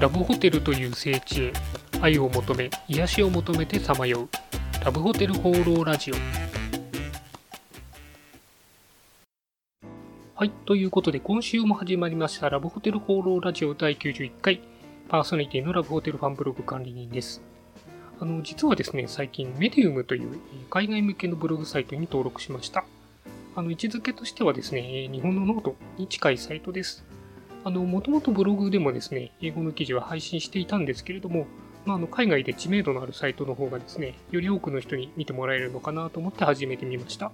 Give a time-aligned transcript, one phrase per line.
[0.00, 1.52] ラブホテルという聖地へ
[2.00, 6.14] 愛を求め癒しを求めてさまようラブホテル放浪ラジオ。
[10.34, 14.60] はいということで今週も始まりましたラブホテル放浪ラジオ第91回
[15.08, 17.40] パーソナリティのラブホテルファンブログ管理人です。
[18.18, 20.40] あの実はですね最近メディウムという
[20.70, 22.84] 海外向けのブログサイトに登録しました。
[23.54, 27.04] あの位置づけとしてはですね日本のノートに近いサイトです。
[27.64, 31.46] あの、もともとブログでもですね、英語の記事は配信していたんですけれども、
[31.86, 37.32] まあ、あの海外で知名度のあるサイトの方がですね、より多くの人に見てもらえるのかなと思って始めてみました。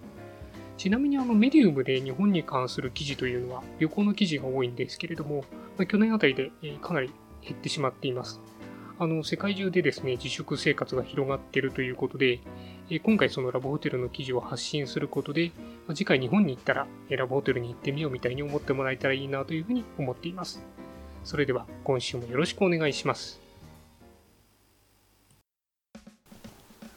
[0.76, 5.44] ちなみにあのメディウムで日本に関する記事というのは旅行の記事が多いんですけれども、
[5.76, 6.50] まあ、去年あたりで
[6.80, 7.10] かなり
[7.42, 8.40] 減ってしまっています。
[8.98, 12.40] あの世界中でですね自粛生活が広がっているということで、
[13.02, 15.52] 今回そのラブホテルの記事を発信することで、
[15.94, 20.62] 次回日本に行ったらラブホテルに行ってみようみたいに思ってもらえたらいいなというふうに思っています。
[21.24, 23.40] それでは今週もよろしくお願いします。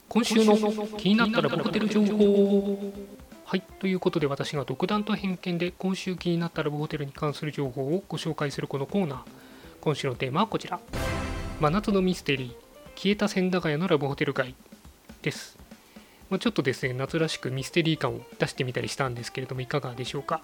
[0.09, 0.55] 今週の
[0.97, 2.94] 気になったラブホテル情報
[3.45, 9.22] はい、ということで私が独断と偏見で今週気になったラブホテルに関する情報をご紹介するこのコーナー。
[9.81, 10.80] 今週のテーマはこちら。
[11.59, 12.53] 真夏のミステリー
[12.95, 14.55] 消えた千駄ヶ谷のラブホテル街
[15.22, 15.57] です、
[16.34, 20.42] まあ、ちょっとですね夏らしくミステリー感を出してみたりしたんですけれどもいかがでしょうか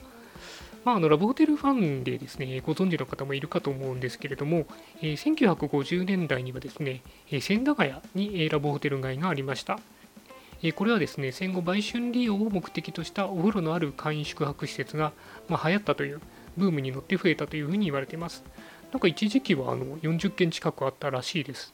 [0.85, 4.67] まあ、あのラブホテルファンでですねご存知の方もいるかと思うんですけれども、
[5.01, 9.79] えー、1950年代にはですね、え、千駄ヶ谷に、えー、ラブホテル街がありました。
[10.61, 15.11] えこれはですね戦後売春利用を目的としたお風呂のある簡易宿泊施設が、
[15.47, 16.21] まあ、流行ったという
[16.55, 18.43] ブームに乗って増えたというふうに言われています。
[18.91, 21.73] なんか一時期はあの40件近くあったらしいです。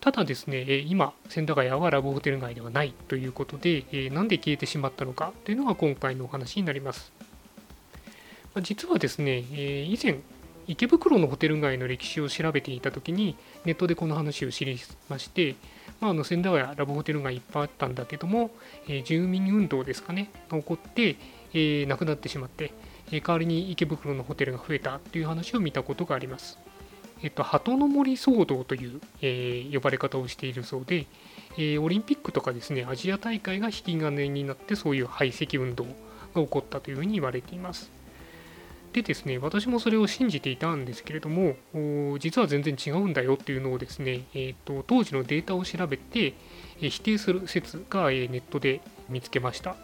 [0.00, 7.12] ただですね、今、千駄ヶ谷はラブホテル街ではないということで、なんで消えてしまったのかというのが今回のお話になります。
[8.62, 10.20] 実はですね、以前、
[10.68, 15.56] 池袋のホテル街の歴史を調べていたときに、ネットでこの話を知りまして、
[16.00, 18.50] まあ、あの千駄ヶ谷ラブホテル街いっぱいあったんだけども、
[18.86, 21.16] え住民運動ですかね、が起こって、
[21.54, 22.72] えー、亡くなってしまって、
[23.10, 26.58] え代わりに池袋のホテルが増えたという話を見たことがあります。
[27.22, 31.06] えっと、鳩の森騒動という、えー、呼ばれ方をしているそうで、
[31.56, 37.90] えー、オリンピックとかですね、アジア大会が引き金になってそういう排斥運動が起こったというふうに言われています。
[38.92, 41.56] でですね、私もそれを信じていたんですけれども、
[42.18, 46.34] 実は全然違うんだよっていうのをですね、えーと、当時のデータを調べて、
[46.80, 49.76] え否定する説が、えネットで見つけました。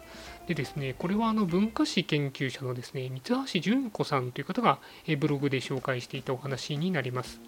[0.47, 4.79] でですね、これはあの文化史研究者のですね、三橋純子さんという方が
[5.19, 7.39] ブログで紹介していたお話になります。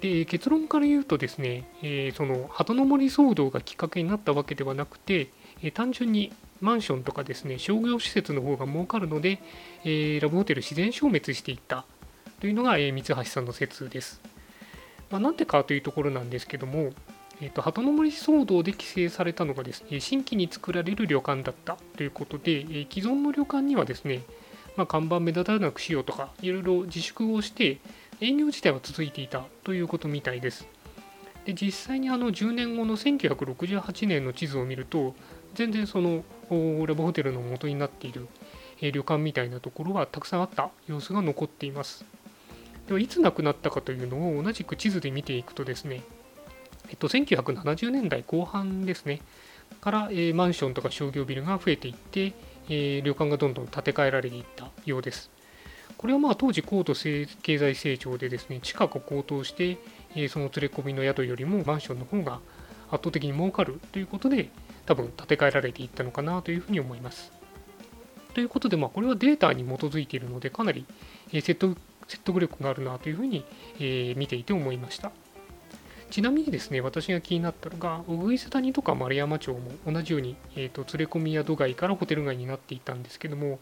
[0.00, 5.28] で結論から言うとですね、えー、その鳩の森騒動がきっかけになったわけではなくて、
[5.62, 9.40] えー、単純にマンションとかですね商業施設の方が儲かるので、
[9.84, 11.86] えー、ラブホテル自然消滅していった
[12.40, 14.20] というのが、え三橋さんの説です。
[15.10, 16.92] まあ、なんでかというところなんですけども、
[17.40, 24.22] えーと、鳩の森騒動で規制されたのがですね新規に作られる旅館だったということで、えー、既存の旅館にはですね、
[24.76, 27.78] まあ、看板目立たなくしようとかいろいろ自粛をして
[28.20, 30.66] 営業自体は続いていたということみたいです。
[31.44, 35.14] で実際にあの10年後の1968年の地図を見ると
[35.54, 36.24] 全然その
[36.86, 38.26] ラブホテルの元になっている
[38.80, 42.04] え旅館みたいなところはたくさんあった様子が残っています。
[42.86, 46.02] ではいつ亡くなったかというのを同じく地図で見ていくとですね
[46.90, 49.20] えっと、1970年代後半ですね、
[49.80, 52.32] から、えー、マンションとか商業ビルが増えていって、
[52.68, 55.30] えー、旅館がどんどん建て替えられていったようです。
[55.96, 57.26] これはまあ当時高度経
[57.58, 59.78] 済成長でですね、地価が高騰して、
[60.14, 62.40] えー、その連れ込みの宿よりもマンションの方が
[62.90, 64.50] 圧倒的に儲かるということで、
[64.84, 67.32] 多分建て替えられていったのかなというふうに思います。
[68.34, 70.84] ということで、まあ、これはデータに基づいているので、かなり
[71.32, 71.76] 説得
[72.06, 73.44] 説得力があるなというふうに
[74.16, 75.10] 見ていて思いました。
[76.10, 83.58] ちなみにですね、私が気になったのが、小栗谷とか丸山町も同じように、えーと、連れ込み宿街からホテル街になっていたんですけども、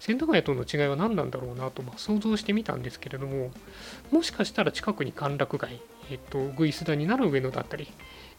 [0.00, 3.50] 千駄ヶ谷との違いは何なんだろうなと、まあ、想像してみたんですけれども、
[4.10, 5.80] もしかしたら近くに歓楽街、
[6.10, 7.88] えっ、ー、と、小栗谷なら上野だったり、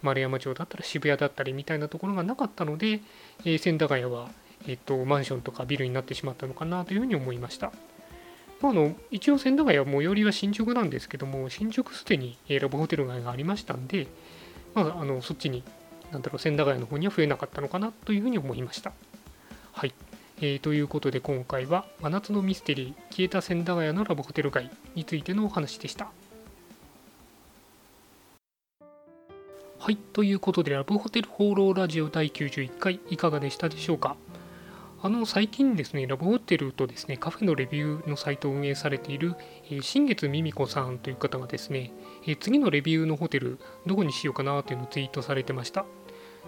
[0.02, 3.02] 丸山町だったら渋谷だったりみたいなところがなかったので、
[3.44, 4.30] えー、千駄ヶ谷は、
[4.68, 7.72] えっ、ー、と、マンションとかビルになってしまったのかなというふうに思いました。
[8.62, 14.08] まあ、あの一応千駄ヶ谷は最寄りは新宿なんですけども新宿すでにラブホテル街がありましたんで、
[14.74, 15.64] まあ、あのそっちに
[16.12, 18.92] なんだろう千駄ヶ谷の方には増えなかったのかなというふうに思いました。
[19.72, 19.94] はい、
[20.42, 26.12] えー、ということで今回は真夏のミステリー消えた千駄ヶ谷のラブホテル街についてのお話でした。
[29.78, 29.96] はい。
[29.96, 34.18] ということでラブホテル放浪ラジオ第91回いかがでしたでしょうか？
[35.02, 39.36] あの最近ですね、ラブホテルとですね、カフェのレビューのサイトを運営されている、
[39.72, 41.94] えー、新月ミミコさんという方がですね、
[42.28, 45.86] えー、次のレビューのホテル、どこにしようかなというのをツイートされてました。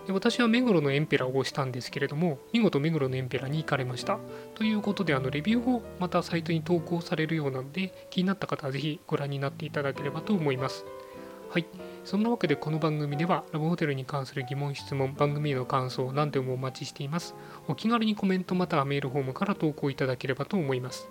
[0.06, 4.20] で私は目黒のエンペラを押したんですけれども、見事目黒のエンペラに行かれました。
[4.56, 10.84] ということで、あのレビューをまたサイトに投稿されるようなので、気になった方はぜひご覧になっていただければと思います。
[11.52, 11.66] はい。
[12.06, 17.36] そんなわけでこの番組ではラブホテルに関する疑問、質問、番組への感想、何でもお待ちしています。
[17.68, 21.10] お気軽にコメントまたはメールフォームから投稿いただければと思います。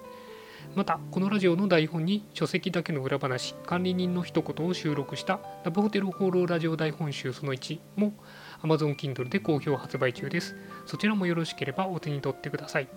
[0.74, 8.14] また、このラジオの台本に書籍だけの裏話、管理人の一言を収録したラブホテル放浪ラジオ台本集その1も
[8.62, 10.56] Amazon Kindle で好評発売中です。
[10.86, 12.88] そちらもよろしければお手に取ってください。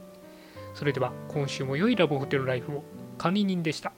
[0.75, 2.85] それでは今週も良いラブホテルライフを
[3.17, 3.91] 管理人でした。